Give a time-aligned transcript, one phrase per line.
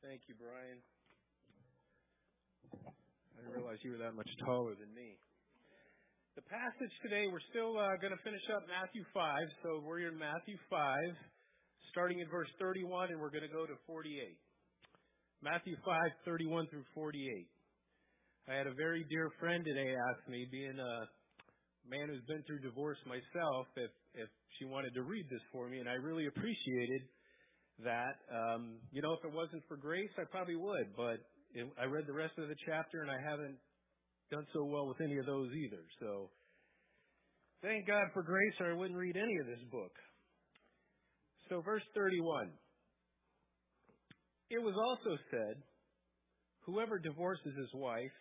[0.00, 0.80] Thank you, Brian.
[2.72, 5.20] I didn't realize you were that much taller than me.
[6.40, 9.20] The passage today, we're still uh, going to finish up Matthew 5.
[9.60, 10.96] So we're in Matthew 5,
[11.92, 14.08] starting in verse 31, and we're going to go to 48.
[15.44, 15.92] Matthew 5,
[16.24, 17.20] 31 through 48.
[18.48, 20.94] I had a very dear friend today ask me, being a
[21.84, 25.76] man who's been through divorce myself, if, if she wanted to read this for me,
[25.76, 27.04] and I really appreciated
[27.84, 28.20] that.
[28.32, 31.18] Um, you know, if it wasn't for grace, I probably would, but
[31.54, 33.56] it, I read the rest of the chapter and I haven't
[34.30, 35.82] done so well with any of those either.
[36.00, 36.30] So
[37.62, 39.92] thank God for grace, or I wouldn't read any of this book.
[41.48, 42.50] So, verse 31.
[44.50, 45.62] It was also said,
[46.66, 48.14] Whoever divorces his wife,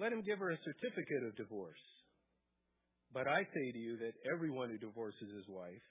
[0.00, 1.84] let him give her a certificate of divorce.
[3.12, 5.86] But I say to you that everyone who divorces his wife,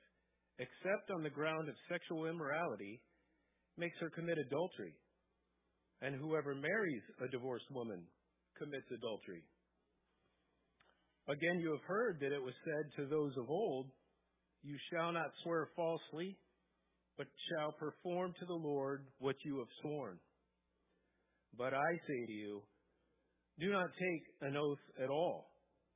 [0.60, 3.02] except on the ground of sexual immorality,
[3.78, 4.94] makes her commit adultery.
[6.02, 8.04] And whoever marries a divorced woman
[8.58, 9.44] commits adultery.
[11.28, 13.88] Again, you have heard that it was said to those of old,
[14.64, 16.38] You shall not swear falsely,
[17.18, 20.20] but shall perform to the Lord what you have sworn.
[21.58, 22.62] But I say to you,
[23.60, 25.52] do not take an oath at all,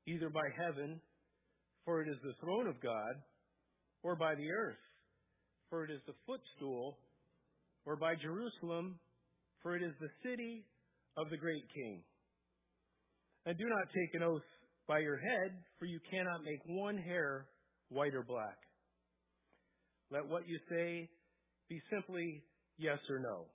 [0.05, 0.99] either by heaven,
[1.85, 3.15] for it is the throne of God,
[4.03, 4.77] or by the earth,
[5.69, 6.97] for it is the footstool,
[7.85, 8.99] or by Jerusalem,
[9.61, 10.65] for it is the city
[11.17, 12.03] of the great king.
[13.45, 14.41] And do not take an oath
[14.87, 17.47] by your head, for you cannot make one hair
[17.89, 18.57] white or black.
[20.11, 21.09] Let what you say
[21.69, 22.43] be simply
[22.77, 23.45] yes or no.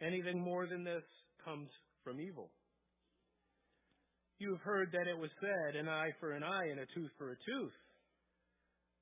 [0.00, 1.02] Anything more than this
[1.44, 1.68] comes
[2.04, 2.50] from evil.
[4.38, 7.10] You have heard that it was said, an eye for an eye and a tooth
[7.18, 7.72] for a tooth.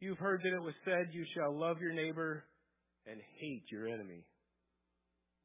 [0.00, 2.44] You've heard that it was said, You shall love your neighbor
[3.06, 4.24] and hate your enemy.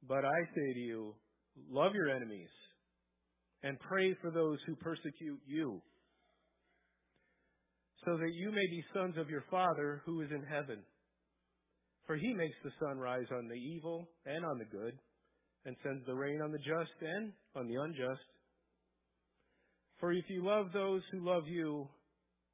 [0.08, 1.16] But I say to you,
[1.70, 2.50] love your enemies
[3.64, 5.82] and pray for those who persecute you,
[8.06, 10.80] so that you may be sons of your Father who is in heaven.
[12.06, 14.94] For he makes the sun rise on the evil and on the good,
[15.66, 18.22] and sends the rain on the just and on the unjust.
[20.00, 21.88] For if you love those who love you,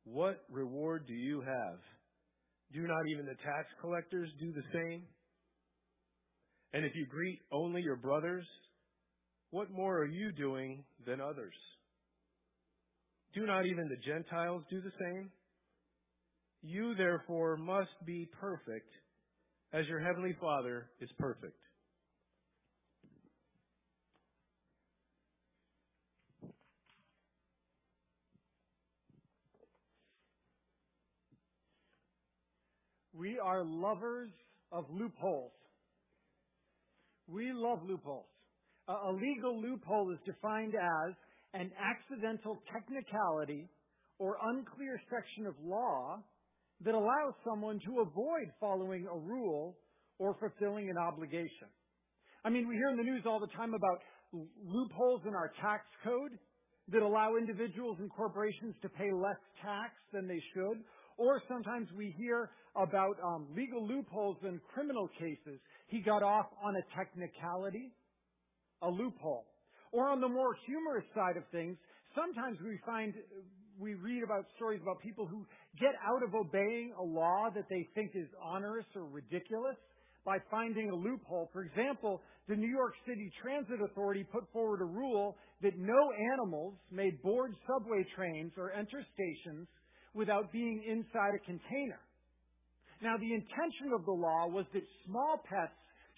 [0.03, 1.79] what reward do you have?
[2.73, 5.03] Do not even the tax collectors do the same?
[6.73, 8.45] And if you greet only your brothers,
[9.49, 11.53] what more are you doing than others?
[13.33, 15.31] Do not even the Gentiles do the same?
[16.61, 18.89] You therefore must be perfect
[19.73, 21.60] as your heavenly Father is perfect.
[33.21, 34.31] We are lovers
[34.71, 35.51] of loopholes.
[37.27, 38.25] We love loopholes.
[38.87, 41.13] A legal loophole is defined as
[41.53, 43.69] an accidental technicality
[44.17, 46.17] or unclear section of law
[46.83, 49.77] that allows someone to avoid following a rule
[50.17, 51.69] or fulfilling an obligation.
[52.43, 54.01] I mean, we hear in the news all the time about
[54.65, 56.39] loopholes in our tax code
[56.91, 60.81] that allow individuals and corporations to pay less tax than they should.
[61.17, 65.59] Or sometimes we hear about um, legal loopholes in criminal cases.
[65.87, 67.91] He got off on a technicality
[68.81, 69.45] a loophole.
[69.91, 71.77] Or on the more humorous side of things,
[72.15, 73.13] sometimes we find,
[73.79, 75.45] we read about stories about people who
[75.79, 79.75] get out of obeying a law that they think is onerous or ridiculous
[80.25, 81.49] by finding a loophole.
[81.51, 86.75] For example, the New York City Transit Authority put forward a rule that no animals
[86.91, 89.67] may board subway trains or enter stations
[90.13, 91.99] without being inside a container.
[93.01, 95.73] Now, the intention of the law was that small pets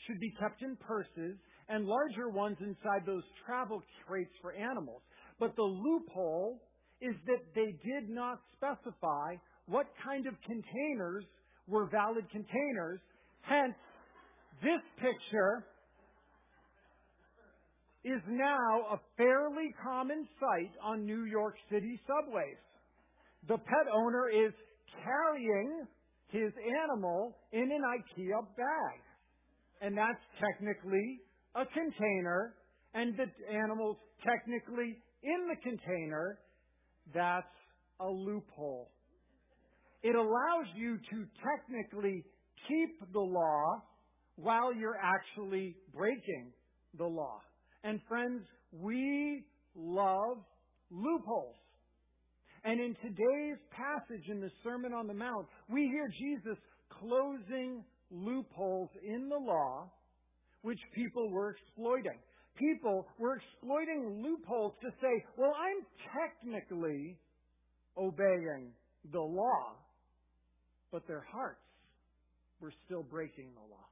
[0.06, 1.38] should be kept in purses
[1.70, 5.02] and larger ones inside those travel crates for animals.
[5.40, 6.60] But the loophole
[7.02, 9.36] is that they did not specify
[9.68, 11.24] what kind of containers
[11.68, 13.00] were valid containers.
[13.42, 13.76] Hence,
[14.62, 15.66] this picture
[18.04, 22.58] is now a fairly common sight on New York City subways.
[23.48, 24.54] The pet owner is
[25.04, 25.86] carrying
[26.30, 26.52] his
[26.84, 29.00] animal in an IKEA bag.
[29.82, 31.20] and that's technically
[31.56, 32.56] a container,
[32.94, 36.40] and the animal's technically in the container,
[37.14, 37.46] that's
[38.00, 38.90] a loophole.
[40.04, 42.24] It allows you to technically
[42.68, 43.82] keep the law
[44.38, 46.52] while you're actually breaking
[46.98, 47.40] the law.
[47.84, 48.42] And friends,
[48.72, 49.44] we
[49.76, 50.38] love
[50.92, 51.56] loopholes.
[52.64, 56.58] And in today's passage in the Sermon on the Mount, we hear Jesus
[57.00, 59.92] closing loopholes in the law
[60.62, 62.20] which people were exploiting.
[62.58, 65.84] People were exploiting loopholes to say, well, I'm
[66.16, 67.18] technically
[67.98, 68.72] obeying
[69.12, 69.76] the law,
[70.92, 71.60] but their hearts
[72.62, 73.88] were still breaking the law.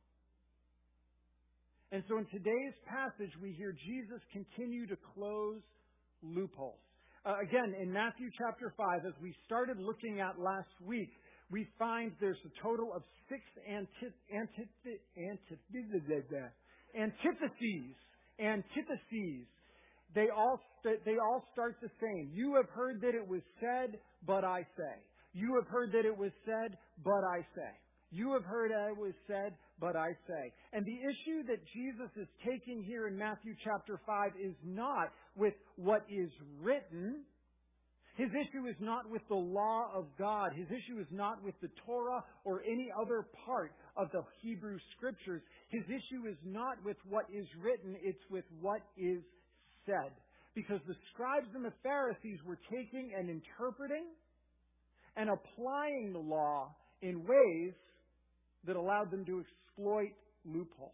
[1.92, 5.60] And so in today's passage, we hear Jesus continue to close
[6.24, 6.80] loopholes.
[7.24, 11.12] Uh, again, in Matthew chapter 5, as we started looking at last week,
[11.52, 15.00] we find there's a total of six antitheses.
[18.40, 19.46] Antitheses.
[20.16, 22.32] They all, they all start the same.
[22.34, 24.96] You have heard that it was said, but I say.
[25.34, 26.76] You have heard that it was said,
[27.06, 27.72] but I say.
[28.12, 30.54] You have heard I was said, but I say.
[30.74, 35.54] And the issue that Jesus is taking here in Matthew chapter 5 is not with
[35.78, 36.30] what is
[36.62, 37.24] written.
[38.18, 40.52] His issue is not with the law of God.
[40.54, 45.42] His issue is not with the Torah or any other part of the Hebrew scriptures.
[45.69, 49.22] His issue is not with what is written, it's with what is
[49.86, 50.12] said.
[50.54, 54.04] Because the scribes and the Pharisees were taking and interpreting
[55.16, 57.74] and applying the law in ways
[58.66, 60.12] that allowed them to exploit
[60.46, 60.94] loopholes.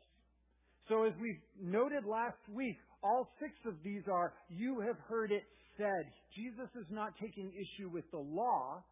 [0.89, 5.43] So as we noted last week, all six of these are, you have heard it
[5.77, 6.11] said.
[6.35, 8.83] Jesus is not taking issue with the law,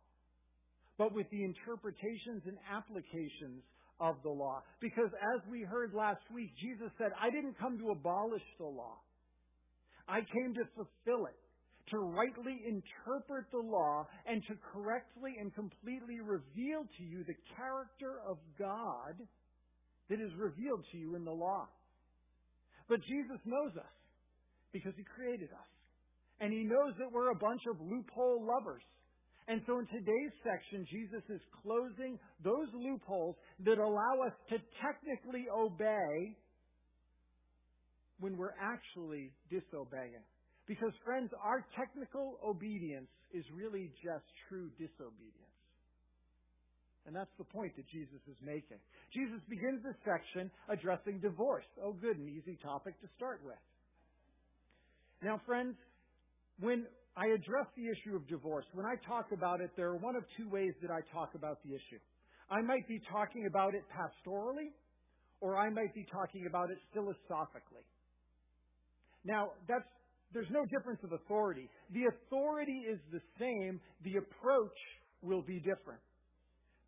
[0.98, 3.64] but with the interpretations and applications
[4.00, 4.62] of the law.
[4.82, 8.98] Because as we heard last week, Jesus said, I didn't come to abolish the law.
[10.08, 11.40] I came to fulfill it
[11.92, 18.22] to rightly interpret the law and to correctly and completely reveal to you the character
[18.28, 19.16] of God
[20.10, 21.68] that is revealed to you in the law.
[22.90, 23.96] But Jesus knows us
[24.72, 25.70] because He created us.
[26.40, 28.84] And He knows that we're a bunch of loophole lovers.
[29.48, 35.46] And so in today's section, Jesus is closing those loopholes that allow us to technically
[35.54, 36.36] obey
[38.20, 40.26] when we're actually disobeying.
[40.68, 45.46] Because, friends, our technical obedience is really just true disobedience.
[47.06, 48.82] And that's the point that Jesus is making.
[49.14, 51.66] Jesus begins this section addressing divorce.
[51.78, 53.62] Oh, good, an easy topic to start with.
[55.22, 55.76] Now, friends,
[56.60, 56.86] when
[57.16, 60.24] I address the issue of divorce, when I talk about it, there are one of
[60.36, 62.02] two ways that I talk about the issue.
[62.50, 64.74] I might be talking about it pastorally,
[65.42, 67.86] or I might be talking about it philosophically.
[69.24, 69.88] Now, that's
[70.36, 71.70] there's no difference of authority.
[71.94, 74.78] The authority is the same, the approach
[75.22, 76.02] will be different.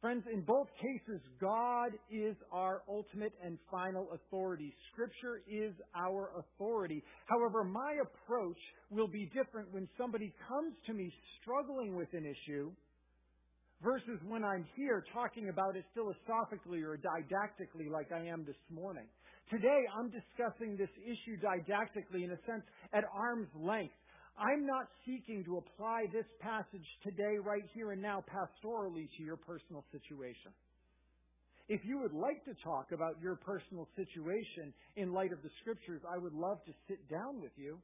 [0.01, 4.75] Friends, in both cases, God is our ultimate and final authority.
[4.91, 7.01] Scripture is our authority.
[7.25, 8.59] However, my approach
[8.91, 11.11] will be different when somebody comes to me
[11.41, 12.69] struggling with an issue
[13.81, 19.07] versus when I'm here talking about it philosophically or didactically like I am this morning.
[19.49, 23.95] Today, I'm discussing this issue didactically, in a sense, at arm's length.
[24.37, 29.37] I'm not seeking to apply this passage today, right here and now, pastorally to your
[29.37, 30.51] personal situation.
[31.69, 36.01] If you would like to talk about your personal situation in light of the scriptures,
[36.03, 37.79] I would love to sit down with you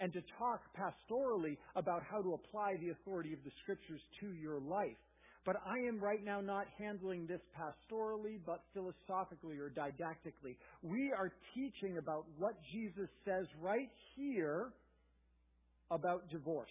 [0.00, 4.60] and to talk pastorally about how to apply the authority of the scriptures to your
[4.60, 5.00] life.
[5.48, 10.58] But I am right now not handling this pastorally, but philosophically or didactically.
[10.82, 14.74] We are teaching about what Jesus says right here
[15.90, 16.68] about divorce.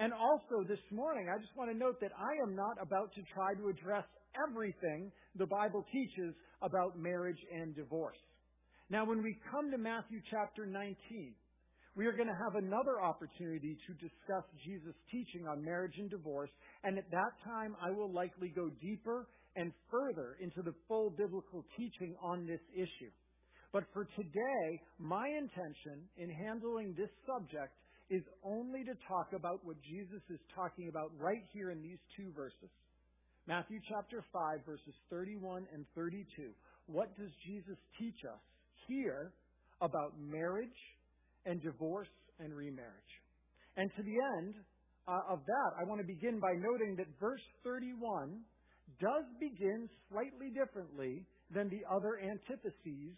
[0.00, 3.22] And also this morning, I just want to note that I am not about to
[3.32, 8.18] try to address everything the Bible teaches about marriage and divorce.
[8.90, 10.96] Now, when we come to Matthew chapter 19,
[11.96, 16.50] we are going to have another opportunity to discuss Jesus' teaching on marriage and divorce,
[16.82, 21.64] and at that time I will likely go deeper and further into the full biblical
[21.76, 23.12] teaching on this issue.
[23.72, 24.66] But for today,
[24.98, 27.74] my intention in handling this subject
[28.10, 32.30] is only to talk about what Jesus is talking about right here in these two
[32.34, 32.70] verses.
[33.46, 36.26] Matthew chapter 5, verses 31 and 32.
[36.86, 38.40] What does Jesus teach us
[38.88, 39.32] here
[39.80, 40.80] about marriage
[41.46, 43.14] and divorce and remarriage.
[43.76, 44.54] And to the end
[45.08, 48.40] uh, of that, I want to begin by noting that verse 31
[49.00, 53.16] does begin slightly differently than the other antitheses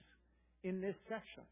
[0.64, 1.44] in this section.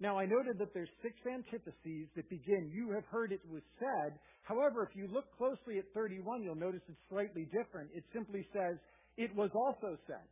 [0.00, 4.16] Now, I noted that there's six antitheses that begin, You have heard it was said.
[4.44, 7.90] However, if you look closely at 31, you'll notice it's slightly different.
[7.94, 8.80] It simply says,
[9.18, 10.24] It was also said.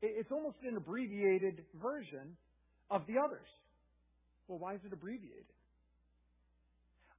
[0.00, 2.38] It's almost an abbreviated version
[2.90, 3.46] of the others.
[4.48, 5.52] Well, why is it abbreviated?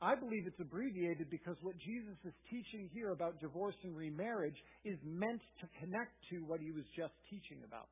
[0.02, 4.56] I believe it's abbreviated because what Jesus is teaching here about divorce and remarriage
[4.86, 7.88] is meant to connect to what he was just teaching about.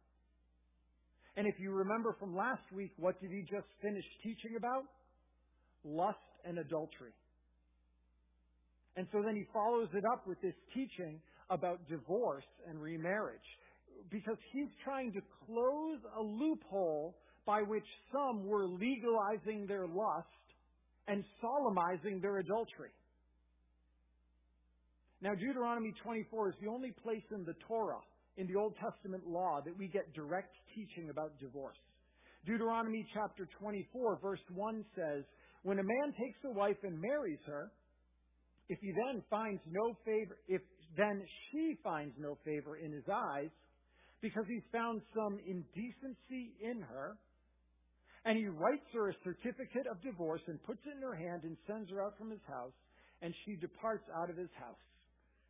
[1.36, 4.84] And if you remember from last week, what did he just finish teaching about?
[5.84, 7.14] Lust and adultery.
[8.96, 13.46] And so then he follows it up with this teaching about divorce and remarriage
[14.10, 17.16] because he's trying to close a loophole
[17.48, 20.28] by which some were legalizing their lust
[21.08, 22.92] and solemnizing their adultery.
[25.22, 28.04] Now, Deuteronomy 24 is the only place in the Torah,
[28.36, 31.78] in the Old Testament law, that we get direct teaching about divorce.
[32.46, 35.24] Deuteronomy chapter 24, verse 1 says,
[35.64, 37.72] When a man takes a wife and marries her,
[38.70, 40.62] if he then finds no favor, if
[40.98, 43.50] then she finds no favor in his eyes,
[44.22, 47.18] because he's found some indecency in her,
[48.28, 51.56] and he writes her a certificate of divorce and puts it in her hand and
[51.64, 52.76] sends her out from his house.
[53.22, 54.84] And she departs out of his house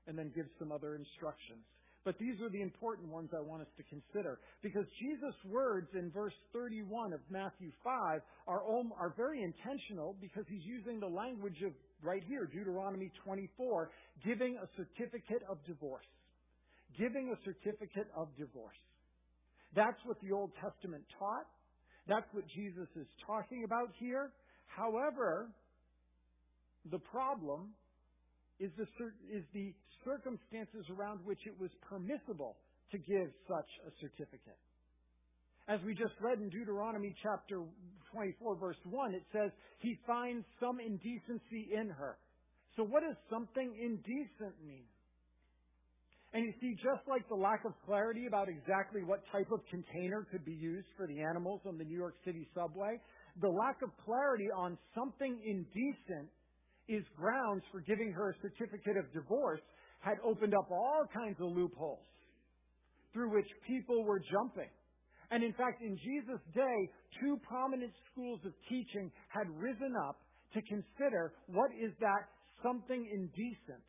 [0.06, 1.66] and then gives some other instructions.
[2.06, 4.38] But these are the important ones I want us to consider.
[4.62, 10.64] Because Jesus' words in verse 31 of Matthew 5 are, are very intentional because he's
[10.64, 13.90] using the language of right here, Deuteronomy 24,
[14.24, 16.06] giving a certificate of divorce.
[16.96, 18.78] Giving a certificate of divorce.
[19.76, 21.50] That's what the Old Testament taught.
[22.08, 24.32] That's what Jesus is talking about here.
[24.68, 25.50] However,
[26.90, 27.70] the problem
[28.60, 28.88] is the,
[29.30, 29.74] is the
[30.06, 32.56] circumstances around which it was permissible
[32.92, 34.58] to give such a certificate.
[35.68, 37.62] As we just read in Deuteronomy chapter
[38.14, 42.18] 24, verse 1, it says, He finds some indecency in her.
[42.78, 44.88] So, what does something indecent mean?
[46.34, 50.28] And you see, just like the lack of clarity about exactly what type of container
[50.30, 53.00] could be used for the animals on the New York City subway,
[53.42, 56.30] the lack of clarity on something indecent
[56.88, 59.62] is grounds for giving her a certificate of divorce
[60.00, 62.04] had opened up all kinds of loopholes
[63.14, 64.70] through which people were jumping.
[65.32, 66.78] And in fact, in Jesus' day,
[67.22, 70.20] two prominent schools of teaching had risen up
[70.54, 72.30] to consider what is that
[72.64, 73.87] something indecent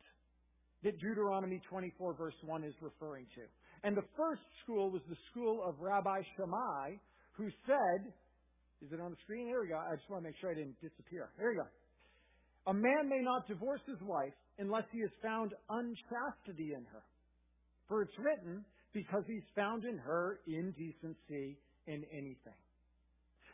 [0.83, 3.41] that Deuteronomy 24 verse 1 is referring to.
[3.83, 6.95] And the first school was the school of Rabbi Shammai,
[7.33, 8.11] who said,
[8.81, 9.47] is it on the screen?
[9.47, 9.77] Here we go.
[9.77, 11.29] I just want to make sure I didn't disappear.
[11.37, 11.67] Here we go.
[12.67, 17.03] A man may not divorce his wife unless he has found unchastity in her.
[17.87, 21.57] For it's written, because he's found in her indecency
[21.87, 22.59] in anything.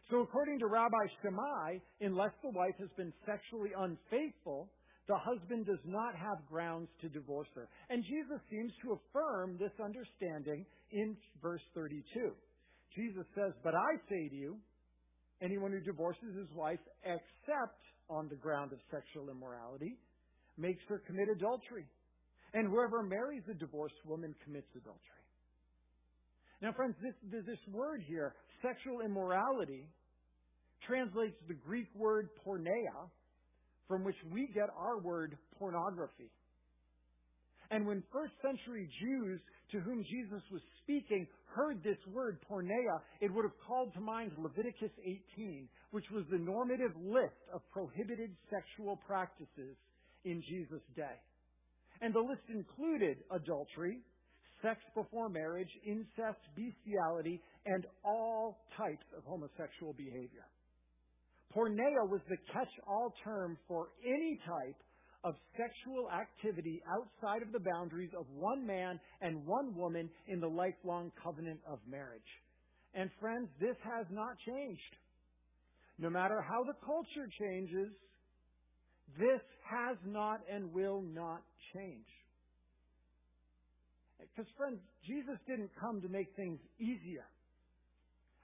[0.10, 4.70] So according to Rabbi Shammai, unless the wife has been sexually unfaithful,
[5.08, 7.70] the husband does not have grounds to divorce her.
[7.90, 12.04] And Jesus seems to affirm this understanding in verse 32.
[12.96, 14.58] Jesus says, But I say to you,
[15.42, 19.98] anyone who divorces his wife except on the ground of sexual immorality
[20.58, 21.86] makes her commit adultery.
[22.54, 25.26] And whoever marries a divorced woman commits adultery.
[26.62, 27.14] Now, friends, this,
[27.46, 29.86] this word here, sexual immorality,
[30.88, 33.10] translates the Greek word porneia,
[33.88, 36.32] from which we get our word pornography.
[37.72, 39.40] And when first century Jews
[39.72, 44.32] to whom Jesus was speaking heard this word porneia, it would have called to mind
[44.38, 49.76] Leviticus 18, which was the normative list of prohibited sexual practices
[50.26, 51.18] in Jesus' day.
[52.02, 54.00] And the list included adultery,
[54.62, 60.46] sex before marriage, incest, bestiality, and all types of homosexual behavior.
[61.56, 64.76] Porneia was the catch-all term for any type
[65.24, 70.48] of sexual activity outside of the boundaries of one man and one woman in the
[70.48, 72.22] lifelong covenant of marriage.
[72.94, 74.96] And friends, this has not changed.
[75.98, 77.92] No matter how the culture changes,
[79.18, 81.42] this has not and will not
[81.74, 82.06] change.
[84.20, 87.26] Because, friends, Jesus didn't come to make things easier.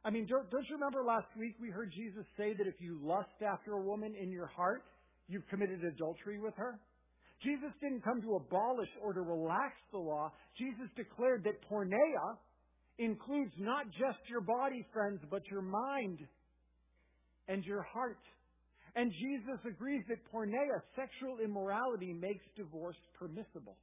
[0.04, 3.00] I mean, don't, don't you remember last week we heard Jesus say that if you
[3.04, 4.84] lust after a woman in your heart,
[5.28, 6.80] you've committed adultery with her?
[7.44, 10.32] Jesus didn't come to abolish or to relax the law.
[10.58, 12.38] Jesus declared that porneia
[12.98, 16.20] includes not just your body, friends, but your mind
[17.48, 18.20] and your heart.
[18.96, 23.78] And Jesus agrees that porneia, sexual immorality, makes divorce permissible.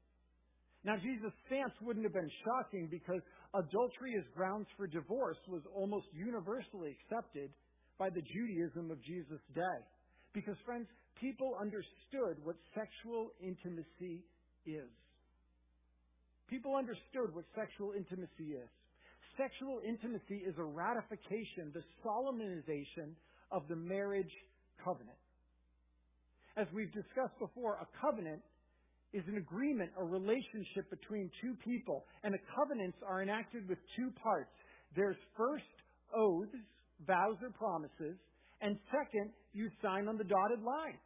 [0.89, 3.21] Now, Jesus' stance wouldn't have been shocking because
[3.53, 7.53] adultery as grounds for divorce was almost universally accepted
[8.01, 9.79] by the Judaism of Jesus' day.
[10.33, 10.89] Because, friends,
[11.21, 14.25] people understood what sexual intimacy
[14.65, 14.89] is.
[16.49, 18.71] People understood what sexual intimacy is.
[19.37, 23.13] Sexual intimacy is a ratification, the solemnization
[23.53, 24.33] of the marriage
[24.83, 25.21] covenant.
[26.57, 28.41] As we've discussed before, a covenant
[29.13, 32.05] is an agreement, a relationship between two people.
[32.23, 34.51] And the covenants are enacted with two parts.
[34.95, 35.65] There's first
[36.15, 36.57] oaths,
[37.07, 38.17] vows or promises,
[38.61, 40.99] and second, you sign on the dotted line.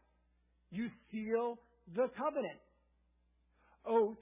[0.71, 1.59] You seal
[1.95, 2.61] the covenant.
[3.87, 4.21] Oaths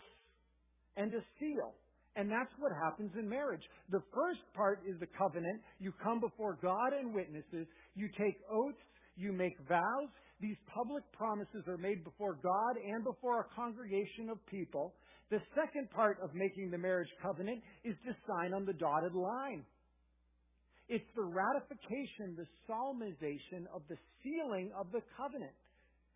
[0.96, 1.74] and a seal.
[2.16, 3.62] And that's what happens in marriage.
[3.90, 5.60] The first part is the covenant.
[5.78, 7.66] You come before God and witnesses.
[7.94, 8.82] You take oaths.
[9.16, 10.10] You make vows.
[10.40, 14.94] These public promises are made before God and before a congregation of people.
[15.30, 19.64] The second part of making the marriage covenant is to sign on the dotted line.
[20.88, 25.54] It's the ratification, the solemnization of the sealing of the covenant.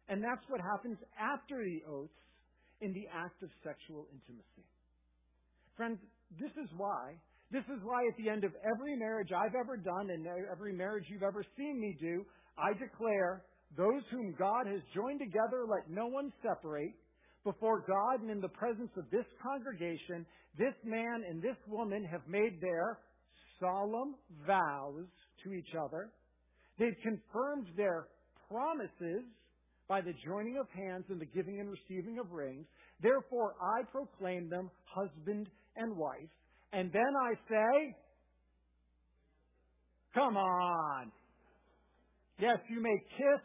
[0.08, 2.18] And that's what happens after the oaths
[2.80, 4.66] in the act of sexual intimacy.
[5.76, 5.98] Friends,
[6.40, 7.14] this is why,
[7.52, 11.04] this is why at the end of every marriage I've ever done and every marriage
[11.08, 12.24] you've ever seen me do,
[12.58, 13.44] I declare
[13.76, 16.94] those whom God has joined together, let no one separate.
[17.44, 20.24] Before God and in the presence of this congregation,
[20.56, 22.98] this man and this woman have made their
[23.60, 24.14] solemn
[24.46, 25.06] vows
[25.42, 26.10] to each other.
[26.78, 28.06] They've confirmed their
[28.48, 29.24] promises
[29.88, 32.64] by the joining of hands and the giving and receiving of rings.
[33.02, 36.30] Therefore, I proclaim them husband and wife.
[36.72, 37.96] And then I say,
[40.14, 41.10] Come on.
[42.38, 43.42] Yes, you may kiss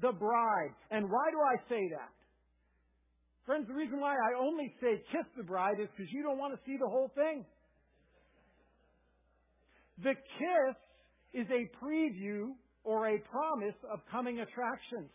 [0.00, 0.70] the bride.
[0.90, 2.12] And why do I say that?
[3.46, 6.54] Friends, the reason why I only say kiss the bride is because you don't want
[6.54, 7.44] to see the whole thing.
[10.02, 10.76] The kiss
[11.32, 12.52] is a preview
[12.84, 15.10] or a promise of coming attractions.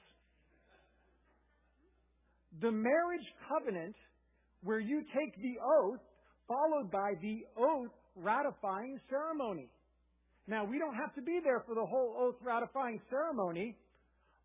[2.62, 3.96] The marriage covenant,
[4.63, 6.00] where you take the oath,
[6.48, 9.69] followed by the oath ratifying ceremony.
[10.48, 13.76] Now, we don't have to be there for the whole oath ratifying ceremony,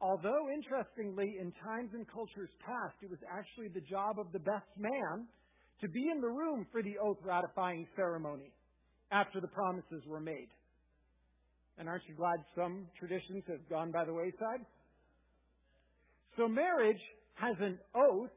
[0.00, 4.70] Although, interestingly, in times and cultures past, it was actually the job of the best
[4.78, 5.26] man
[5.80, 8.52] to be in the room for the oath ratifying ceremony
[9.11, 10.48] after the promises were made.
[11.78, 14.64] And aren't you glad some traditions have gone by the wayside?
[16.37, 17.00] So marriage
[17.34, 18.30] has an oath,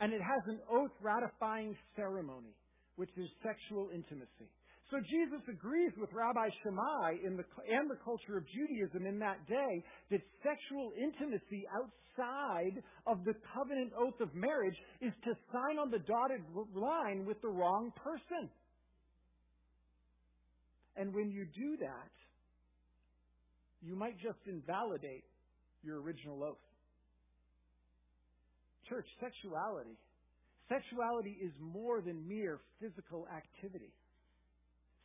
[0.00, 2.54] and it has an oath ratifying ceremony,
[2.96, 4.48] which is sexual intimacy.
[4.90, 9.46] So Jesus agrees with Rabbi Shammai in the, and the culture of Judaism in that
[9.46, 15.90] day that sexual intimacy outside of the covenant oath of marriage is to sign on
[15.90, 16.42] the dotted
[16.74, 18.50] line with the wrong person.
[20.96, 22.10] And when you do that,
[23.80, 25.24] you might just invalidate
[25.84, 26.58] your original oath.
[28.88, 29.96] Church, sexuality.
[30.68, 33.92] Sexuality is more than mere physical activity.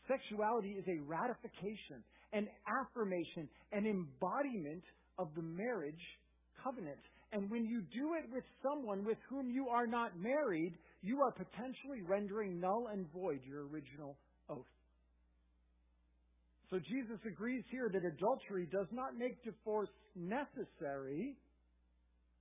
[0.07, 4.83] Sexuality is a ratification, an affirmation, an embodiment
[5.17, 6.05] of the marriage
[6.63, 6.99] covenant.
[7.31, 11.31] And when you do it with someone with whom you are not married, you are
[11.31, 14.17] potentially rendering null and void your original
[14.49, 14.65] oath.
[16.69, 21.35] So Jesus agrees here that adultery does not make divorce necessary,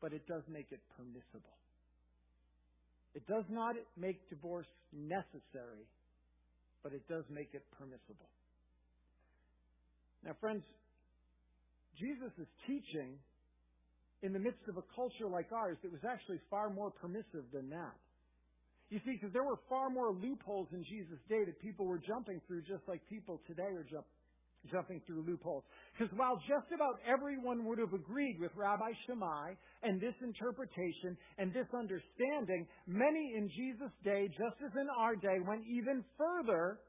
[0.01, 1.55] but it does make it permissible.
[3.15, 5.87] It does not make divorce necessary,
[6.85, 8.29] but it does make it permissible.
[10.23, 10.63] Now, friends,
[11.99, 13.17] Jesus is teaching
[14.23, 17.71] in the midst of a culture like ours that was actually far more permissive than
[17.71, 17.97] that.
[18.91, 22.41] You see, because there were far more loopholes in Jesus' day that people were jumping
[22.47, 24.05] through just like people today are jump,
[24.71, 25.65] jumping through loopholes.
[25.93, 31.53] Because while just about everyone would have agreed with Rabbi Shammai and this interpretation and
[31.53, 36.81] this understanding, many in Jesus' day, just as in our day, went even further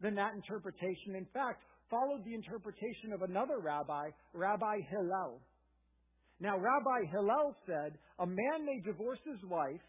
[0.00, 1.16] than that interpretation.
[1.16, 5.40] In fact, followed the interpretation of another rabbi, Rabbi Hillel.
[6.40, 9.80] Now, Rabbi Hillel said, a man may divorce his wife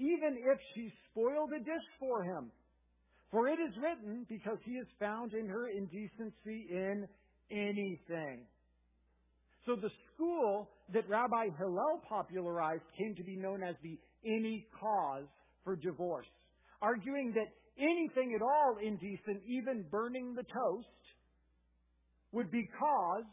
[0.00, 2.50] even if she spoiled a dish for him.
[3.30, 7.06] For it is written, because he has found in her indecency in
[7.50, 8.46] anything.
[9.66, 15.26] So the school that Rabbi Hillel popularized came to be known as the any cause
[15.64, 16.26] for divorce,
[16.82, 20.88] arguing that anything at all indecent, even burning the toast,
[22.32, 23.24] would be cause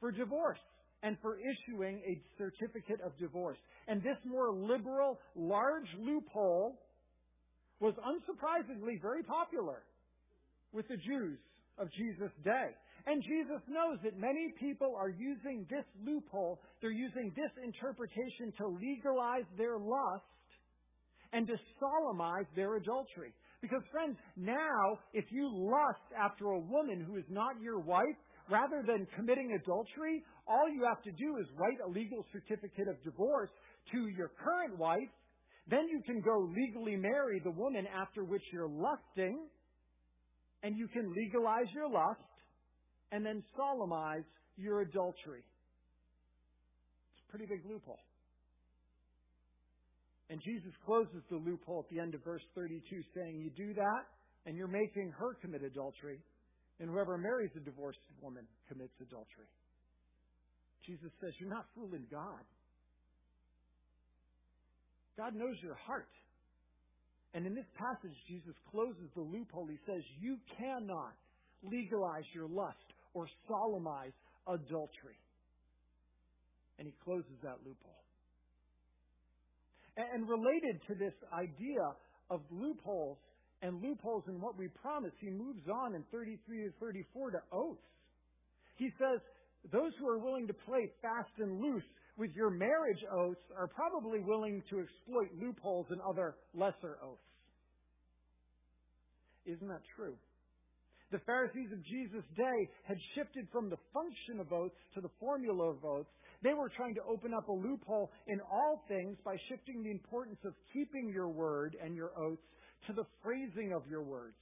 [0.00, 0.58] for divorce.
[1.02, 3.58] and for issuing a certificate of divorce.
[3.86, 6.78] And this more liberal, large loophole
[7.80, 9.82] was unsurprisingly very popular
[10.72, 11.38] with the Jews
[11.78, 12.70] of Jesus' day.
[13.06, 18.66] And Jesus knows that many people are using this loophole, they're using this interpretation to
[18.66, 20.24] legalize their lust
[21.32, 23.32] and to solemnize their adultery.
[23.60, 28.16] Because friends, now, if you lust after a woman who is not your wife,
[28.50, 33.02] rather than committing adultery, all you have to do is write a legal certificate of
[33.04, 33.50] divorce
[33.92, 35.08] to your current wife.
[35.70, 39.46] Then you can go legally marry the woman after which you're lusting,
[40.62, 42.20] and you can legalize your lust
[43.12, 44.24] and then solemnize
[44.56, 45.44] your adultery.
[47.12, 48.00] It's a pretty big loophole.
[50.30, 54.04] And Jesus closes the loophole at the end of verse 32 saying, You do that,
[54.46, 56.20] and you're making her commit adultery,
[56.80, 59.48] and whoever marries a divorced woman commits adultery.
[60.84, 62.44] Jesus says, You're not fooling God.
[65.18, 66.08] God knows your heart.
[67.34, 69.66] And in this passage, Jesus closes the loophole.
[69.66, 71.12] He says, You cannot
[71.62, 74.14] legalize your lust or solemnize
[74.46, 75.18] adultery.
[76.78, 78.04] And he closes that loophole.
[79.98, 81.82] And related to this idea
[82.30, 83.18] of loopholes
[83.60, 87.82] and loopholes in what we promise, he moves on in 33 to 34 to oaths.
[88.76, 89.18] He says,
[89.72, 91.82] those who are willing to play fast and loose
[92.18, 97.22] with your marriage oaths are probably willing to exploit loopholes in other lesser oaths.
[99.46, 100.14] Isn't that true?
[101.10, 105.70] The Pharisees of Jesus' day had shifted from the function of oaths to the formula
[105.70, 106.10] of oaths
[106.42, 110.38] they were trying to open up a loophole in all things by shifting the importance
[110.44, 112.42] of keeping your word and your oaths
[112.86, 114.36] to the phrasing of your words.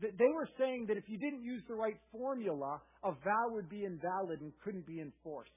[0.00, 3.84] They were saying that if you didn't use the right formula, a vow would be
[3.84, 5.52] invalid and couldn't be enforced.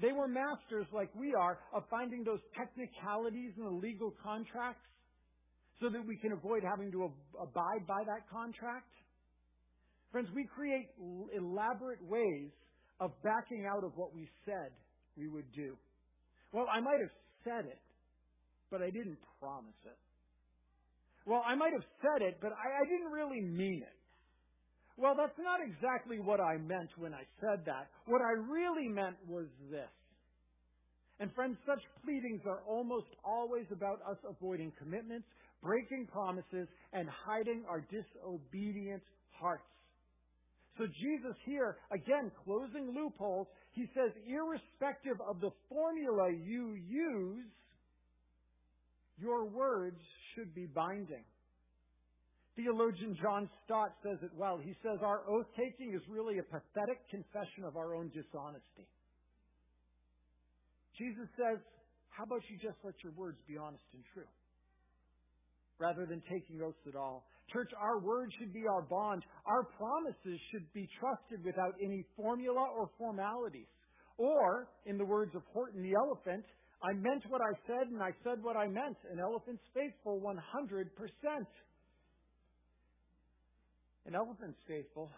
[0.00, 4.86] They were masters, like we are, of finding those technicalities in the legal contracts
[5.80, 8.90] so that we can avoid having to abide by that contract.
[10.12, 10.86] Friends, we create
[11.36, 12.50] elaborate ways
[13.00, 14.70] of backing out of what we said
[15.16, 15.76] we would do.
[16.52, 17.78] Well, I might have said it,
[18.70, 19.98] but I didn't promise it.
[21.26, 23.97] Well, I might have said it, but I, I didn't really mean it.
[24.98, 27.86] Well, that's not exactly what I meant when I said that.
[28.06, 29.88] What I really meant was this.
[31.20, 35.26] And friends, such pleadings are almost always about us avoiding commitments,
[35.62, 39.02] breaking promises, and hiding our disobedient
[39.40, 39.62] hearts.
[40.78, 47.46] So Jesus here, again, closing loopholes, he says, irrespective of the formula you use,
[49.20, 49.98] your words
[50.34, 51.24] should be binding.
[52.58, 54.58] Theologian John Stott says it well.
[54.58, 58.82] He says, Our oath taking is really a pathetic confession of our own dishonesty.
[60.98, 61.62] Jesus says,
[62.10, 64.26] How about you just let your words be honest and true?
[65.78, 67.30] Rather than taking oaths at all.
[67.54, 69.22] Church, our word should be our bond.
[69.46, 73.70] Our promises should be trusted without any formula or formalities.
[74.18, 76.42] Or, in the words of Horton the elephant,
[76.82, 78.98] I meant what I said and I said what I meant.
[79.14, 80.34] An elephant's faithful 100%.
[84.06, 85.10] An elephant's faithful,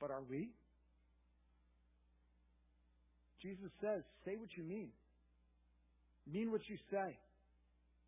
[0.00, 0.48] but are we?
[3.42, 4.90] Jesus says, say what you mean.
[6.30, 7.16] Mean what you say.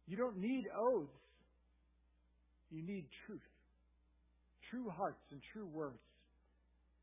[0.06, 1.22] You don't need oaths
[2.72, 3.52] you need truth.
[4.70, 6.00] True hearts and true words.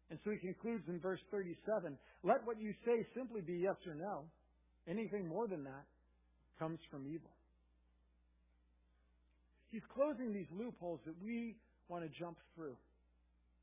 [0.09, 3.93] And so he concludes in verse 37 Let what you say simply be yes or
[3.93, 4.25] no.
[4.89, 5.85] Anything more than that
[6.57, 7.29] comes from evil.
[9.69, 11.55] He's closing these loopholes that we
[11.89, 12.77] want to jump through.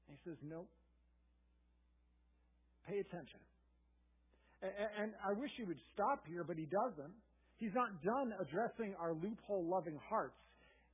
[0.09, 0.69] And he says, Nope.
[2.87, 3.41] Pay attention.
[4.63, 7.15] And I wish he would stop here, but he doesn't.
[7.59, 10.37] He's not done addressing our loophole loving hearts.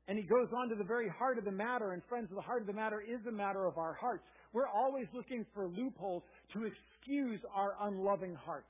[0.08, 1.92] And he goes on to the very heart of the matter.
[1.92, 4.24] And friends, the heart of the matter is a matter of our hearts.
[4.52, 6.22] We're always looking for loopholes
[6.54, 8.66] to excuse our unloving hearts.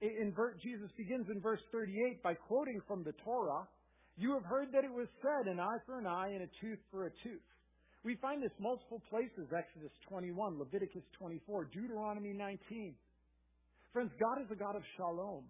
[0.00, 3.66] In, Jesus begins in verse 38 by quoting from the Torah,
[4.16, 6.78] You have heard that it was said, an eye for an eye and a tooth
[6.90, 7.42] for a tooth.
[8.04, 12.94] We find this multiple places, Exodus 21, Leviticus 24, Deuteronomy 19.
[13.92, 15.44] Friends, God is a God of shalom.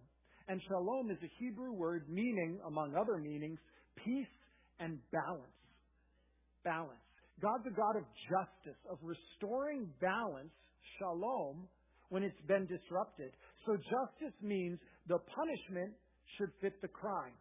[0.48, 3.58] And shalom is a Hebrew word meaning, among other meanings,
[4.04, 4.34] peace
[4.78, 5.60] and balance.
[6.64, 7.04] Balance.
[7.42, 10.52] God's a God of justice, of restoring balance,
[10.98, 11.68] shalom,
[12.10, 13.32] when it's been disrupted.
[13.66, 15.92] So justice means the punishment
[16.38, 17.34] should fit the crime.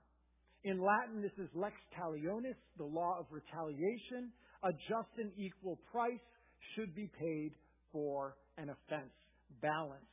[0.64, 4.32] In Latin, this is lex talionis, the law of retaliation.
[4.64, 6.24] A just and equal price
[6.76, 7.52] should be paid
[7.92, 9.12] for an offense.
[9.62, 10.08] balance.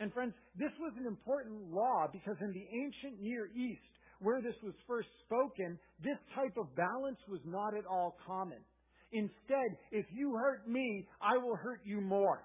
[0.00, 3.80] And friends, this was an important law because in the ancient Near East,
[4.18, 8.58] where this was first spoken, this type of balance was not at all common.
[9.12, 12.44] Instead, if you hurt me, I will hurt you more.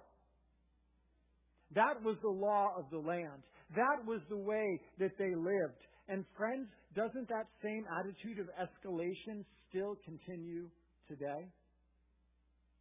[1.73, 3.41] That was the law of the land.
[3.75, 5.81] That was the way that they lived.
[6.07, 10.67] And friends, doesn't that same attitude of escalation still continue
[11.07, 11.51] today?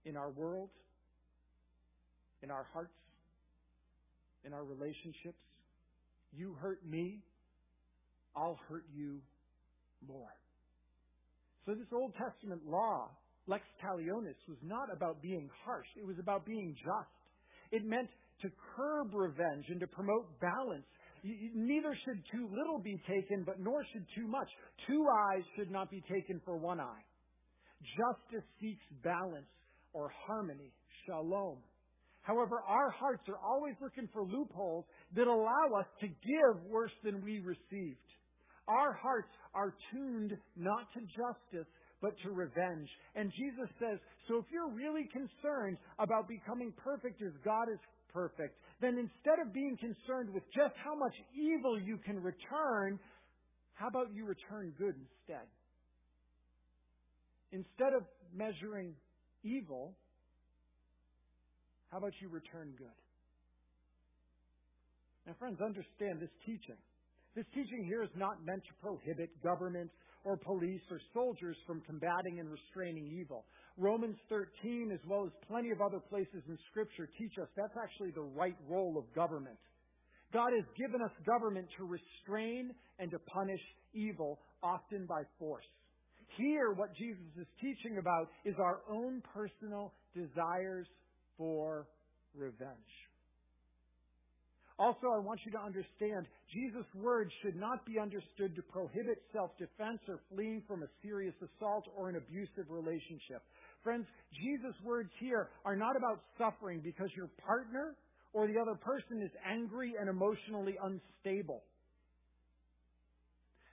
[0.04, 0.70] In our world?
[2.42, 2.94] In our hearts?
[4.44, 5.42] In our relationships?
[6.36, 7.20] You hurt me,
[8.36, 9.20] I'll hurt you
[10.06, 10.34] more.
[11.66, 13.08] So this Old Testament law,
[13.46, 15.86] lex talionis, was not about being harsh.
[15.96, 17.14] It was about being just.
[17.72, 18.08] It meant
[18.42, 20.84] to curb revenge and to promote balance.
[21.24, 24.48] Neither should too little be taken, but nor should too much.
[24.86, 27.04] Two eyes should not be taken for one eye.
[27.96, 29.48] Justice seeks balance
[29.94, 30.72] or harmony,
[31.06, 31.58] shalom.
[32.22, 34.84] However, our hearts are always looking for loopholes
[35.14, 37.98] that allow us to give worse than we received.
[38.68, 41.68] Our hearts are tuned not to justice,
[42.00, 42.88] but to revenge.
[43.14, 47.78] And Jesus says, so if you're really concerned about becoming perfect as God is
[48.14, 52.98] perfect, then instead of being concerned with just how much evil you can return,
[53.74, 55.46] how about you return good instead?
[57.50, 58.94] Instead of measuring
[59.42, 59.94] evil,
[61.90, 62.98] how about you return good?
[65.26, 66.78] Now, friends, understand this teaching.
[67.34, 69.92] This teaching here is not meant to prohibit governments
[70.24, 73.44] or police or soldiers from combating and restraining evil.
[73.76, 78.10] Romans 13, as well as plenty of other places in Scripture, teach us that's actually
[78.10, 79.58] the right role of government.
[80.32, 83.60] God has given us government to restrain and to punish
[83.92, 85.64] evil, often by force.
[86.36, 90.86] Here, what Jesus is teaching about is our own personal desires
[91.38, 91.86] for
[92.34, 92.94] revenge.
[94.78, 100.00] Also, I want you to understand Jesus' words should not be understood to prohibit self-defense
[100.08, 103.42] or fleeing from a serious assault or an abusive relationship.
[103.84, 107.94] Friends, Jesus' words here are not about suffering because your partner
[108.32, 111.62] or the other person is angry and emotionally unstable.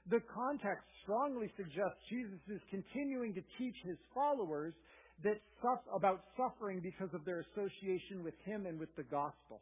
[0.10, 4.74] The context strongly suggests Jesus is continuing to teach his followers
[5.24, 5.42] that
[5.96, 9.62] about suffering because of their association with him and with the gospel.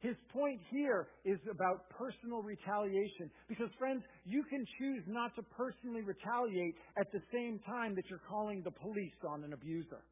[0.00, 3.30] His point here is about personal retaliation.
[3.48, 8.22] Because, friends, you can choose not to personally retaliate at the same time that you're
[8.28, 10.04] calling the police on an abuser.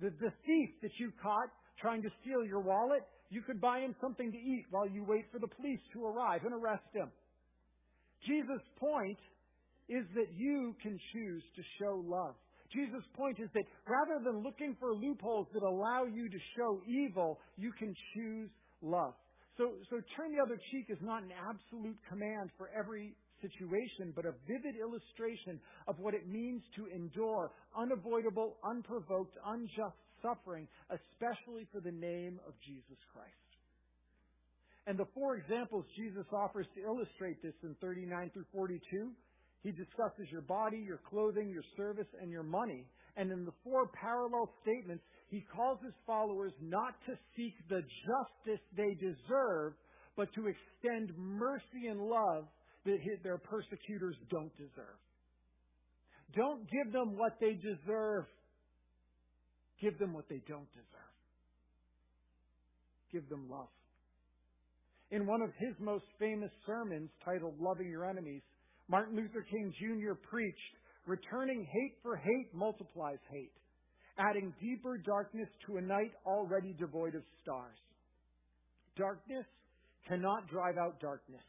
[0.00, 3.94] The, the thief that you caught trying to steal your wallet, you could buy him
[4.00, 7.10] something to eat while you wait for the police to arrive and arrest him.
[8.26, 9.18] Jesus' point
[9.88, 12.34] is that you can choose to show love.
[12.72, 17.38] Jesus' point is that rather than looking for loopholes that allow you to show evil,
[17.56, 19.14] you can choose love.
[19.58, 24.24] So, so turn the other cheek is not an absolute command for every situation, but
[24.24, 31.80] a vivid illustration of what it means to endure unavoidable, unprovoked, unjust suffering, especially for
[31.80, 33.34] the name of Jesus Christ.
[34.86, 39.10] And the four examples Jesus offers to illustrate this in 39 through 42
[39.62, 42.84] he discusses your body, your clothing, your service, and your money.
[43.16, 48.62] And in the four parallel statements, he calls his followers not to seek the justice
[48.76, 49.74] they deserve,
[50.16, 52.44] but to extend mercy and love
[52.84, 54.98] that their persecutors don't deserve.
[56.34, 58.24] Don't give them what they deserve.
[59.80, 61.12] Give them what they don't deserve.
[63.12, 63.68] Give them love.
[65.10, 68.42] In one of his most famous sermons titled Loving Your Enemies,
[68.88, 70.14] Martin Luther King Jr.
[70.14, 70.58] preached,
[71.06, 73.52] returning hate for hate multiplies hate,
[74.18, 77.78] adding deeper darkness to a night already devoid of stars.
[78.96, 79.46] Darkness
[80.06, 81.42] cannot drive out darkness.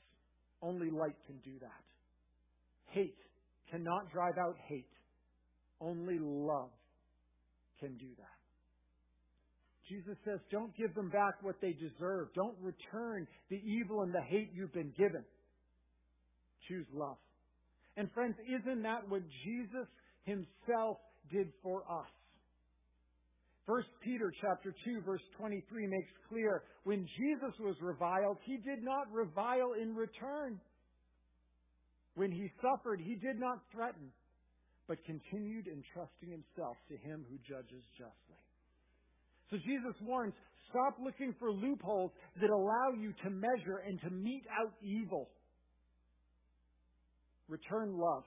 [0.62, 1.84] Only light can do that.
[2.92, 3.18] Hate
[3.70, 4.88] cannot drive out hate.
[5.82, 6.70] Only love
[7.80, 8.34] can do that.
[9.90, 12.30] Jesus says, don't give them back what they deserve.
[12.34, 15.26] Don't return the evil and the hate you've been given.
[16.68, 17.18] Choose love.
[17.98, 19.88] And friends, isn't that what Jesus
[20.24, 20.98] himself
[21.32, 22.10] did for us?
[23.66, 29.08] 1 Peter chapter 2 verse 23 makes clear when Jesus was reviled, he did not
[29.12, 30.60] revile in return.
[32.16, 34.12] When he suffered, he did not threaten,
[34.88, 38.42] but continued entrusting himself to him who judges justly.
[39.50, 40.34] So Jesus warns,
[40.70, 45.30] stop looking for loopholes that allow you to measure and to mete out evil.
[47.50, 48.24] Return love.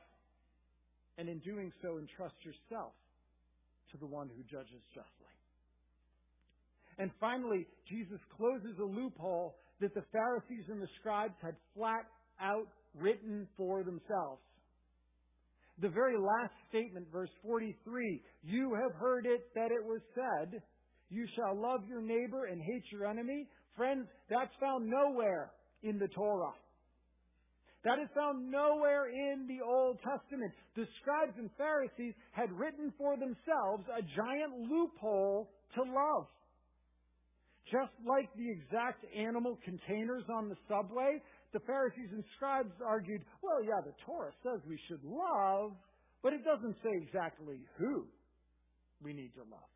[1.18, 2.92] And in doing so, entrust yourself
[3.90, 5.33] to the one who judges justly.
[6.98, 12.07] And finally, Jesus closes a loophole that the Pharisees and the scribes had flat
[12.40, 14.40] out written for themselves.
[15.81, 20.62] The very last statement, verse 43, you have heard it that it was said,
[21.11, 23.46] you shall love your neighbor and hate your enemy.
[23.76, 25.52] Friends, that's found nowhere
[25.83, 26.52] in the Torah.
[27.87, 30.51] That is found nowhere in the Old Testament.
[30.75, 36.27] The scribes and Pharisees had written for themselves a giant loophole to love.
[37.70, 41.22] Just like the exact animal containers on the subway,
[41.53, 45.70] the Pharisees and scribes argued, well, yeah, the Torah says we should love,
[46.25, 48.03] but it doesn't say exactly who
[49.01, 49.70] we need to love.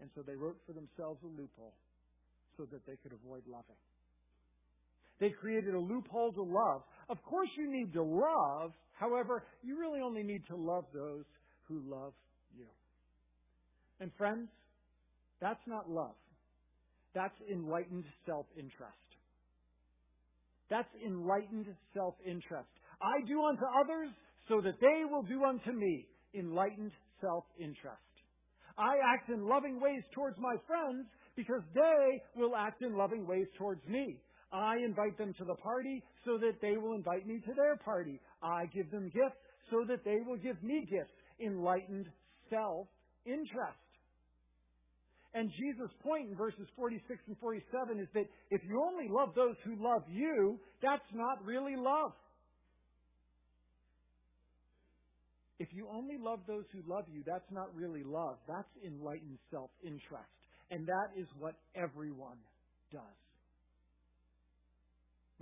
[0.00, 1.74] And so they wrote for themselves a loophole
[2.56, 3.78] so that they could avoid loving.
[5.22, 6.82] They created a loophole to love.
[7.08, 8.72] Of course you need to love.
[8.98, 11.22] However, you really only need to love those
[11.68, 12.12] who love
[12.58, 12.66] you.
[14.00, 14.48] And friends,
[15.40, 16.16] that's not love.
[17.14, 19.06] That's enlightened self-interest.
[20.68, 22.68] That's enlightened self-interest.
[23.00, 24.08] I do unto others
[24.48, 26.08] so that they will do unto me.
[26.34, 28.10] Enlightened self-interest.
[28.76, 31.06] I act in loving ways towards my friends
[31.36, 34.16] because they will act in loving ways towards me.
[34.52, 38.20] I invite them to the party so that they will invite me to their party.
[38.42, 41.12] I give them gifts so that they will give me gifts.
[41.40, 42.06] Enlightened
[42.50, 43.78] self-interest.
[45.34, 49.56] And Jesus' point in verses 46 and 47 is that if you only love those
[49.64, 52.12] who love you, that's not really love.
[55.58, 58.36] If you only love those who love you, that's not really love.
[58.46, 60.28] That's enlightened self-interest.
[60.70, 62.36] And that is what everyone
[62.92, 63.21] does.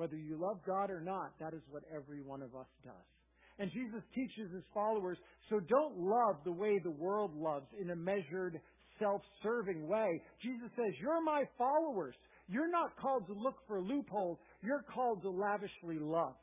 [0.00, 3.10] Whether you love God or not, that is what every one of us does.
[3.58, 5.18] And Jesus teaches his followers,
[5.50, 8.58] so don't love the way the world loves in a measured,
[8.98, 10.22] self-serving way.
[10.40, 12.14] Jesus says, you're my followers.
[12.48, 14.38] You're not called to look for loopholes.
[14.62, 16.40] You're called to lavishly love.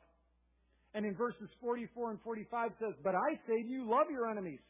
[0.94, 4.62] And in verses 44 and 45 says, But I say to you, love your enemies.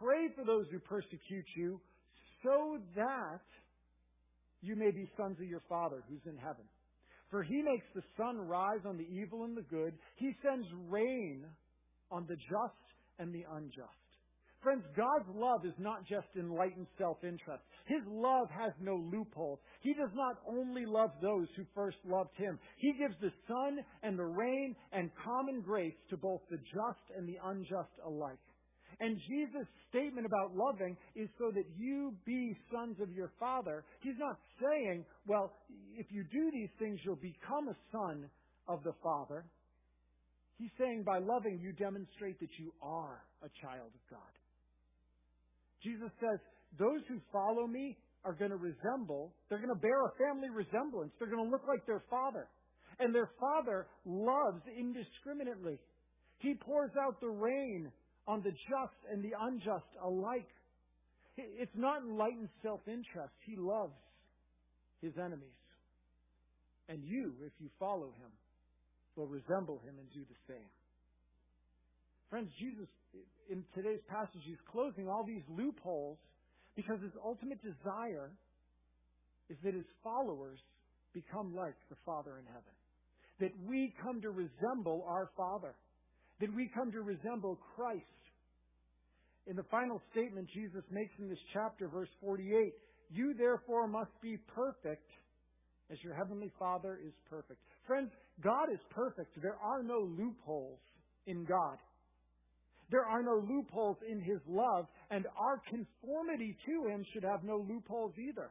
[0.00, 1.80] Pray for those who persecute you,
[2.42, 3.46] so that
[4.62, 6.64] you may be sons of your Father who's in heaven.
[7.34, 9.94] For he makes the sun rise on the evil and the good.
[10.14, 11.44] He sends rain
[12.08, 12.86] on the just
[13.18, 13.90] and the unjust.
[14.62, 17.64] Friends, God's love is not just enlightened self-interest.
[17.86, 19.58] His love has no loopholes.
[19.80, 22.56] He does not only love those who first loved Him.
[22.76, 27.28] He gives the sun and the rain and common grace to both the just and
[27.28, 28.38] the unjust alike.
[29.00, 33.84] And Jesus' statement about loving is so that you be sons of your Father.
[34.00, 35.52] He's not saying, well,
[35.96, 38.28] if you do these things, you'll become a son
[38.68, 39.44] of the Father.
[40.58, 44.34] He's saying by loving, you demonstrate that you are a child of God.
[45.82, 46.38] Jesus says,
[46.78, 51.12] those who follow me are going to resemble, they're going to bear a family resemblance.
[51.18, 52.48] They're going to look like their father.
[52.98, 55.78] And their father loves indiscriminately.
[56.38, 57.90] He pours out the rain
[58.26, 60.48] on the just and the unjust alike.
[61.36, 63.34] It's not enlightened self-interest.
[63.44, 63.98] He loves
[65.02, 65.60] his enemies.
[66.88, 68.32] And you, if you follow him,
[69.16, 70.70] will resemble him and do the same.
[72.30, 72.88] Friends, Jesus,
[73.50, 76.18] in today's passage, he's closing all these loopholes
[76.76, 78.30] because his ultimate desire
[79.48, 80.58] is that his followers
[81.12, 82.74] become like the Father in heaven.
[83.40, 85.74] That we come to resemble our Father
[86.40, 88.02] that we come to resemble Christ.
[89.46, 92.72] In the final statement Jesus makes in this chapter, verse 48,
[93.10, 95.10] you therefore must be perfect
[95.90, 97.60] as your heavenly Father is perfect.
[97.86, 98.10] Friends,
[98.42, 99.30] God is perfect.
[99.42, 100.80] There are no loopholes
[101.26, 101.76] in God.
[102.90, 107.56] There are no loopholes in His love, and our conformity to Him should have no
[107.68, 108.50] loopholes either.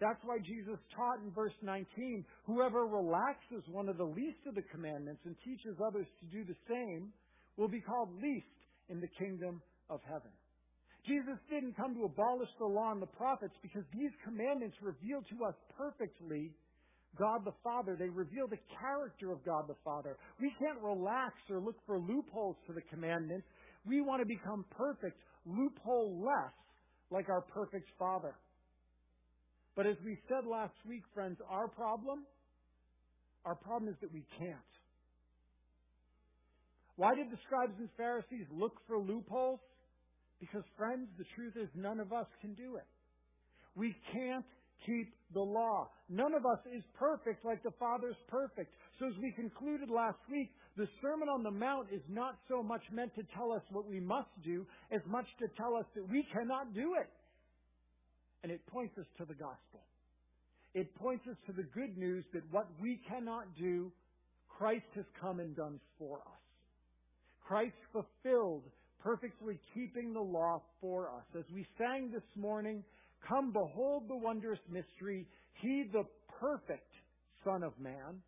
[0.00, 4.66] That's why Jesus taught in verse 19, whoever relaxes one of the least of the
[4.72, 7.12] commandments and teaches others to do the same
[7.56, 8.46] will be called least
[8.88, 10.30] in the kingdom of heaven.
[11.06, 15.44] Jesus didn't come to abolish the law and the prophets because these commandments reveal to
[15.44, 16.50] us perfectly
[17.18, 17.96] God the Father.
[17.98, 20.16] They reveal the character of God the Father.
[20.40, 23.46] We can't relax or look for loopholes to the commandments.
[23.86, 26.54] We want to become perfect, loophole less,
[27.10, 28.34] like our perfect Father.
[29.76, 32.24] But as we said last week, friends, our problem,
[33.44, 34.72] our problem is that we can't.
[36.96, 39.60] Why did the scribes and Pharisees look for loopholes?
[40.40, 42.86] Because, friends, the truth is none of us can do it.
[43.74, 44.44] We can't
[44.86, 45.88] keep the law.
[46.08, 48.72] None of us is perfect like the Father's perfect.
[48.98, 52.82] So as we concluded last week, the Sermon on the Mount is not so much
[52.92, 56.26] meant to tell us what we must do as much to tell us that we
[56.32, 57.10] cannot do it.
[58.42, 59.80] And it points us to the gospel.
[60.74, 63.92] It points us to the good news that what we cannot do,
[64.58, 66.43] Christ has come and done for us.
[67.46, 68.64] Christ fulfilled,
[69.02, 71.24] perfectly keeping the law for us.
[71.38, 72.82] As we sang this morning,
[73.28, 75.26] Come behold the wondrous mystery.
[75.60, 76.04] He, the
[76.40, 76.90] perfect
[77.44, 78.20] Son of Man,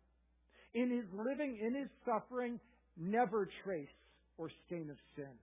[0.73, 2.59] in his living, in his suffering,
[2.97, 3.87] never trace
[4.37, 5.33] or stain of sin.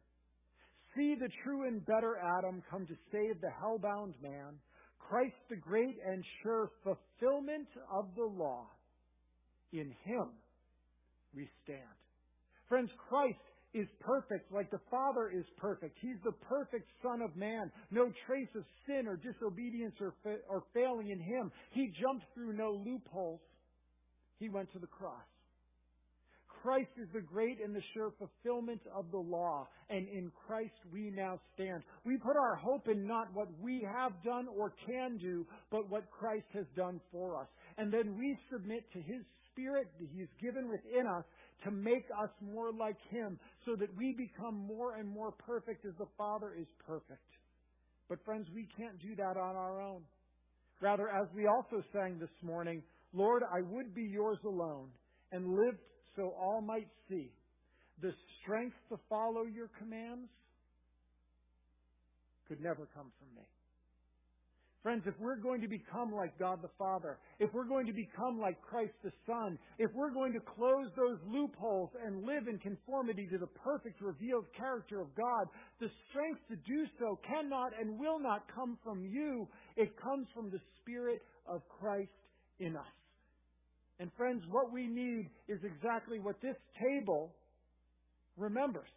[0.97, 4.59] See the true and better Adam come to save the hell-bound man.
[4.99, 8.67] Christ the great and sure fulfillment of the law.
[9.73, 10.31] In him
[11.35, 11.81] we stand.
[12.69, 13.39] Friends, Christ
[13.75, 15.99] is perfect like the Father is perfect.
[16.01, 17.71] He's the perfect Son of Man.
[17.91, 21.51] No trace of sin or disobedience or, fa- or failing in Him.
[21.73, 23.41] He jumped through no loopholes.
[24.39, 25.27] He went to the cross.
[26.65, 31.11] Christ is the great and the sure fulfillment of the law, and in Christ we
[31.11, 31.83] now stand.
[32.07, 36.11] We put our hope in not what we have done or can do, but what
[36.11, 37.49] Christ has done for us.
[37.77, 39.21] And then we submit to His
[39.53, 41.25] Spirit that He's given within us
[41.63, 45.95] to make us more like Him so that we become more and more perfect as
[45.99, 47.21] the Father is perfect.
[48.09, 50.03] But friends, we can't do that on our own.
[50.81, 52.83] Rather, as we also sang this morning,
[53.13, 54.89] Lord, I would be yours alone
[55.33, 55.77] and live
[56.17, 57.31] so all might see
[58.03, 60.29] the strength to follow your commands
[62.49, 63.47] could never come from me.
[64.85, 68.39] Friends, if we're going to become like God the Father, if we're going to become
[68.39, 73.27] like Christ the Son, if we're going to close those loopholes and live in conformity
[73.33, 75.49] to the perfect revealed character of God,
[75.81, 79.49] the strength to do so cannot and will not come from you.
[79.79, 82.11] It comes from the Spirit of Christ
[82.61, 82.85] in us.
[83.99, 87.35] And friends, what we need is exactly what this table
[88.37, 88.91] remembers.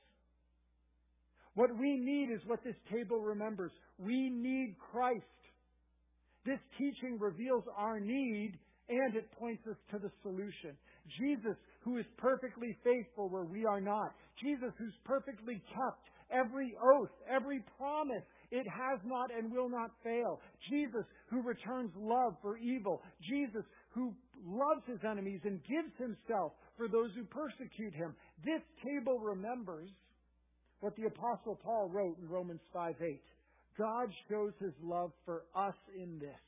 [1.53, 3.71] What we need is what this table remembers.
[3.97, 5.23] We need Christ.
[6.47, 8.53] This teaching reveals our need
[8.87, 10.79] and it points us to the solution.
[11.19, 14.15] Jesus, who is perfectly faithful where we are not.
[14.41, 18.23] Jesus, who's perfectly kept every oath, every promise.
[18.49, 20.39] It has not and will not fail.
[20.69, 23.01] Jesus, who returns love for evil.
[23.27, 24.13] Jesus, who
[24.45, 28.15] loves his enemies and gives himself for those who persecute him.
[28.45, 29.89] This table remembers
[30.79, 33.21] what the apostle Paul wrote in Romans 5 8.
[33.77, 36.39] God shows his love for us in this.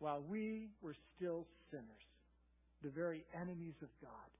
[0.00, 2.08] While we were still sinners,
[2.82, 4.30] the very enemies of God,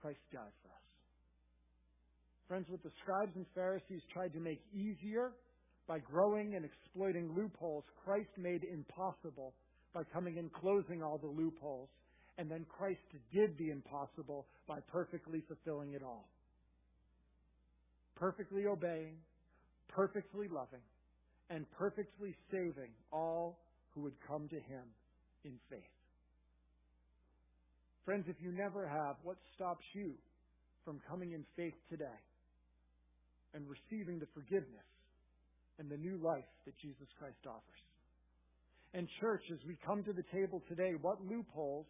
[0.00, 0.74] Christ died for us.
[2.46, 5.32] Friends, what the scribes and Pharisees tried to make easier
[5.88, 9.54] by growing and exploiting loopholes, Christ made impossible
[9.94, 11.88] by coming and closing all the loopholes.
[12.36, 13.00] And then Christ
[13.32, 16.28] did the impossible by perfectly fulfilling it all.
[18.16, 19.16] Perfectly obeying,
[19.88, 20.84] perfectly loving,
[21.50, 23.58] and perfectly saving all
[23.94, 24.84] who would come to him
[25.44, 25.82] in faith.
[28.04, 30.12] Friends, if you never have, what stops you
[30.84, 32.20] from coming in faith today
[33.54, 34.88] and receiving the forgiveness
[35.78, 37.84] and the new life that Jesus Christ offers.
[38.92, 41.86] And church, as we come to the table today, what loopholes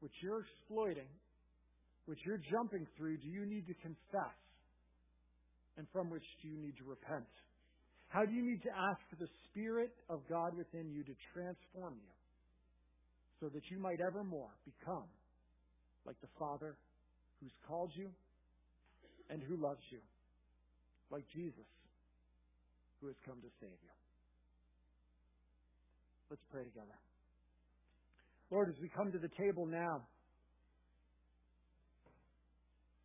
[0.00, 1.06] which you're exploiting,
[2.06, 4.34] which you're jumping through, do you need to confess?
[5.76, 7.28] And from which do you need to repent?
[8.08, 11.94] How do you need to ask for the Spirit of God within you to transform
[11.96, 12.12] you
[13.40, 15.08] so that you might evermore become
[16.06, 16.76] like the Father
[17.40, 18.10] who's called you
[19.30, 19.98] and who loves you,
[21.10, 21.66] like Jesus
[23.00, 23.94] who has come to save you.
[26.30, 26.96] Let's pray together.
[28.50, 30.06] Lord, as we come to the table now,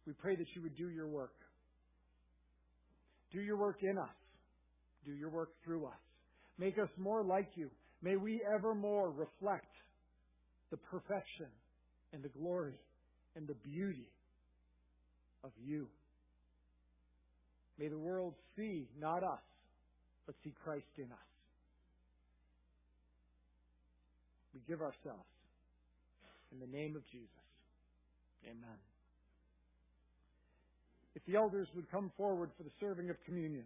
[0.05, 1.33] we pray that you would do your work.
[3.31, 4.09] Do your work in us.
[5.05, 5.99] Do your work through us.
[6.57, 7.69] Make us more like you.
[8.01, 9.71] May we evermore reflect
[10.71, 11.47] the perfection
[12.13, 12.79] and the glory
[13.35, 14.07] and the beauty
[15.43, 15.87] of you.
[17.79, 19.43] May the world see not us,
[20.25, 21.27] but see Christ in us.
[24.53, 25.29] We give ourselves
[26.51, 27.29] in the name of Jesus.
[28.45, 28.96] Amen.
[31.17, 33.63] If the elders would come forward for the serving of communion.